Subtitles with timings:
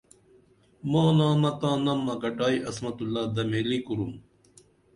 [0.91, 4.11] ماں نامہ تاں نم اکٹائی عصمت اللہ دمیلی کُرُم